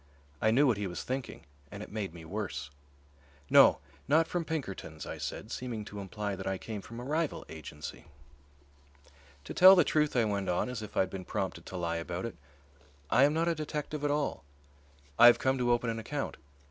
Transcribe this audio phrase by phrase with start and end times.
[0.41, 2.71] I knew what he was thinking, and it made me worse.
[3.51, 3.77] "No,
[4.07, 8.05] not from Pinkerton's," I said, seeming to imply that I came from a rival agency.
[9.43, 11.97] "To tell the truth," I went on, as if I had been prompted to lie
[11.97, 12.35] about it,
[13.11, 14.43] "I am not a detective at all.
[15.19, 16.37] I have come to open an account.